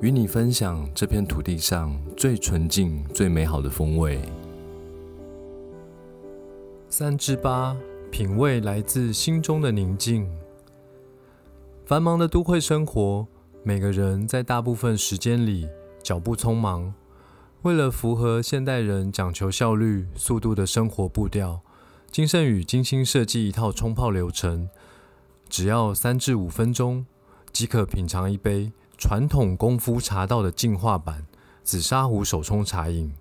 [0.00, 4.20] 与你分享这片土地上最纯净、最美好的风味。
[6.88, 7.76] 三之八，
[8.10, 10.28] 品味来自心中的宁静。
[11.86, 13.26] 繁忙的都会生活，
[13.62, 15.68] 每个人在大部分时间里
[16.02, 16.92] 脚步匆忙。
[17.62, 21.60] 为了符合现代人讲求效率、速度的生活步调，
[22.10, 24.68] 金圣宇精心设计一套冲泡流程，
[25.48, 27.06] 只要三至五分钟
[27.52, 28.72] 即可品尝一杯。
[28.96, 31.26] 传统功夫茶道的进化版
[31.62, 33.12] 紫砂壶手冲茶饮，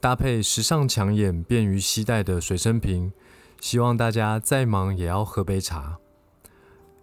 [0.00, 3.12] 搭配时尚抢眼、便于携带的随身瓶，
[3.60, 5.98] 希望大家再忙也要喝杯茶。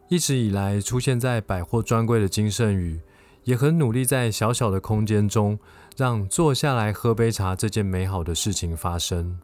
[0.09, 3.01] 一直以来出现在百货专柜的金圣宇，
[3.45, 5.57] 也很努力在小小的空间中，
[5.97, 9.39] 让坐下来喝杯茶这件美好的事情发生。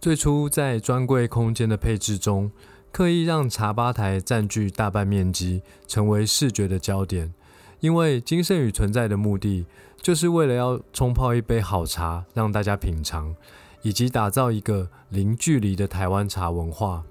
[0.00, 2.50] 最初在专柜空间的配置中。
[2.92, 7.32] 刻意让茶吧台占据大半面积，成为视觉的焦点。
[7.80, 9.64] 因为金圣宇存在的目的，
[10.02, 13.34] 就是为了要冲泡一杯好茶，让大家品尝，
[13.82, 17.04] 以及打造一个零距离的台湾茶文化。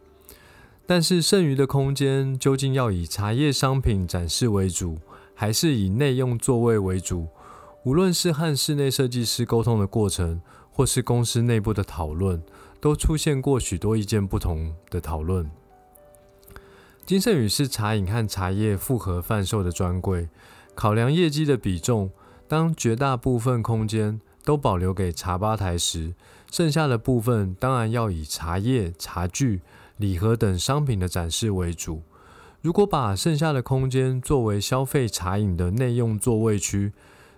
[0.86, 4.98] 但是，剩余的空间究竟要以茶叶商品展示为主，
[5.34, 7.28] 还是以内用座位为主？
[7.84, 12.44] 无论是和室内设计师沟通的过程，或是公司内部的讨论，
[12.82, 15.50] 都出现过许多意见不同的讨论。
[17.10, 20.30] 金盛宇是茶饮和茶叶复合贩售的专柜，
[20.76, 22.12] 考量业绩的比重，
[22.48, 26.14] 当绝大部分空间都保留给茶吧台时，
[26.52, 29.62] 剩下的部分当然要以茶叶、茶具、
[29.98, 32.04] 礼盒等商品的展示为主。
[32.62, 36.94] 如果把剩下的空间作为消费茶饮的内用座位区，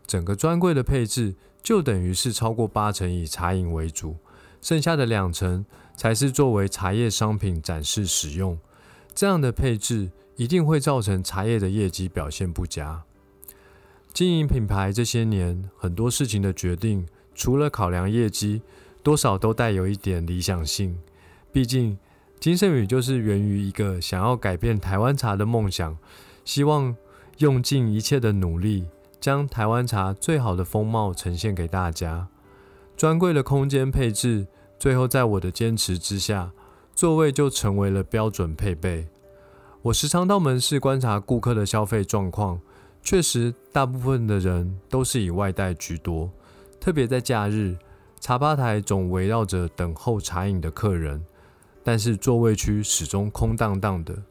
[0.05, 4.17] 整个专柜的配置就等于是超过八成以茶饮为主，
[4.61, 5.65] 剩下的两成
[5.95, 8.59] 才是作为茶叶商品展示使用。
[9.13, 13.03] 这样的配置一定会造成茶叶的业绩表现不佳。
[14.13, 18.61] 经营品牌这些年，很多事情的决定，除了考量业绩，
[19.01, 20.97] 多少都带有一点理想性。
[21.51, 21.97] 毕竟，
[22.39, 25.97] 金盛宇就是源于一个想要改变台湾茶的梦想，
[26.43, 26.95] 希望
[27.37, 28.85] 用尽一切的努力，
[29.19, 32.27] 将台湾茶最好的风貌呈现给大家。
[32.97, 36.51] 专柜的空间配置，最后在我的坚持之下。
[37.01, 39.07] 座位就成为了标准配备。
[39.81, 42.61] 我时常到门市观察顾客的消费状况，
[43.01, 46.29] 确实，大部分的人都是以外带居多。
[46.79, 47.75] 特别在假日，
[48.19, 51.25] 茶吧台总围绕着等候茶饮的客人，
[51.83, 54.21] 但是座位区始终空荡荡的。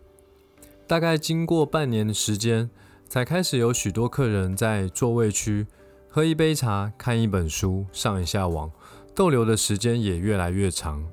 [0.86, 2.70] 大概经过半年的时间，
[3.08, 5.66] 才开始有许多客人在座位区
[6.08, 8.70] 喝一杯茶、看一本书、上一下网，
[9.12, 11.04] 逗留的时间也越来越长。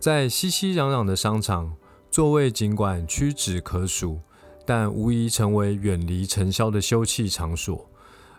[0.00, 1.76] 在熙熙攘攘的商场，
[2.10, 4.20] 座位尽管屈指可数，
[4.64, 7.86] 但无疑成为远离尘嚣的休憩场所。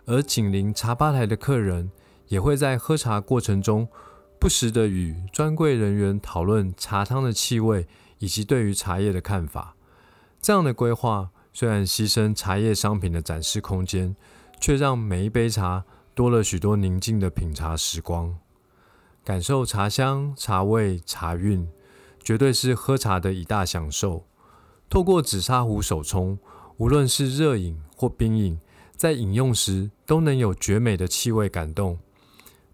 [0.04, 1.92] 而紧邻茶吧台的客人，
[2.26, 3.86] 也会在喝茶过程中，
[4.40, 7.86] 不时地与专柜人员讨论茶汤的气味
[8.18, 9.76] 以及对于茶叶的看法。
[10.40, 14.16] 这样的规划虽然牺牲茶叶商品的展示空间，
[14.58, 18.36] 却让每一杯茶多了许多宁静的品茶时光。
[19.24, 21.68] 感受茶香、茶味、茶韵，
[22.20, 24.26] 绝对是喝茶的一大享受。
[24.90, 26.38] 透过紫砂壶手冲，
[26.76, 28.58] 无论是热饮或冰饮，
[28.96, 31.98] 在饮用时都能有绝美的气味感动。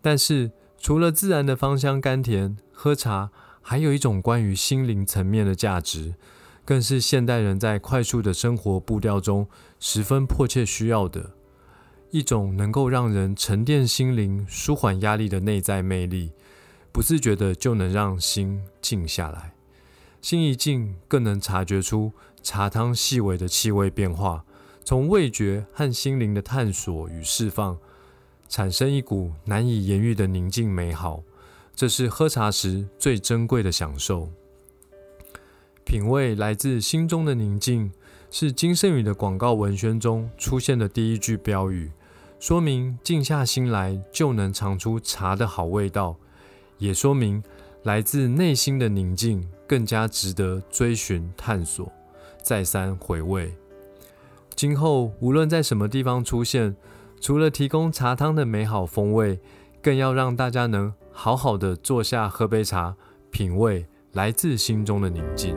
[0.00, 3.30] 但是，除了自然的芳香甘甜，喝茶
[3.60, 6.14] 还有一种关于心灵层面的价值，
[6.64, 9.46] 更是现代人在快速的生活步调中
[9.78, 11.32] 十分迫切需要的。
[12.10, 16.32] 一种能够让人沉淀心灵、舒缓压力的内在魅力，
[16.90, 19.52] 不自觉的就能让心静下来。
[20.22, 22.12] 心一静，更能察觉出
[22.42, 24.44] 茶汤细微的气味变化，
[24.82, 27.78] 从味觉和心灵的探索与释放，
[28.48, 31.22] 产生一股难以言喻的宁静美好。
[31.76, 34.30] 这是喝茶时最珍贵的享受。
[35.84, 37.92] 品味来自心中的宁静，
[38.30, 41.92] 是金圣宇的广告文宣中出现的第一句标语。
[42.38, 46.16] 说明静下心来就能尝出茶的好味道，
[46.78, 47.42] 也说明
[47.82, 51.90] 来自内心的宁静更加值得追寻、探索、
[52.40, 53.52] 再三回味。
[54.54, 56.76] 今后无论在什么地方出现，
[57.20, 59.40] 除了提供茶汤的美好风味，
[59.82, 62.96] 更要让大家能好好的坐下喝杯茶，
[63.30, 65.56] 品味来自心中的宁静。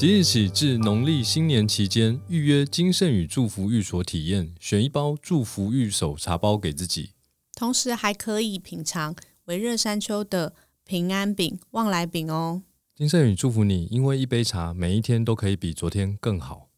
[0.00, 7.10] 即日起至农历新年期间，预约金盛宇祝福寓所体验，选一包祝福玉手茶包给自己，
[7.54, 9.14] 同时还可以品尝
[9.44, 10.54] 维热山丘的
[10.86, 12.62] 平安饼、旺来饼哦。
[12.96, 16.69] 金盛宇祝福你，因为一杯茶，每一天都可以比昨天更好。